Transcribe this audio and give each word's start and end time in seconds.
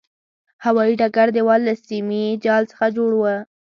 هوایي 0.65 0.93
ډګر 0.99 1.27
دېوال 1.35 1.61
له 1.67 1.73
سیمي 1.85 2.23
جال 2.43 2.63
څخه 2.71 2.85
جوړ 2.97 3.11
و. 3.17 3.21